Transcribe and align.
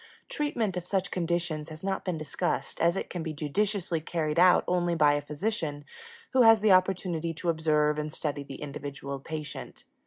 Treatment 0.29 0.75
of 0.77 0.87
such 0.87 1.11
conditions 1.11 1.69
has 1.69 1.83
not 1.83 2.03
been 2.03 2.17
discussed, 2.17 2.81
as 2.81 2.97
it 2.97 3.07
can 3.07 3.21
be 3.21 3.33
judiciously 3.33 4.01
carried 4.01 4.39
out 4.39 4.63
only 4.67 4.95
by 4.95 5.13
a 5.13 5.21
physician 5.21 5.85
who 6.31 6.41
has 6.41 6.59
the 6.61 6.71
opportunity 6.71 7.35
to 7.35 7.49
observe 7.49 7.99
and 7.99 8.11
study 8.11 8.41
the 8.41 8.63
individual 8.63 9.19
patient. 9.19 9.83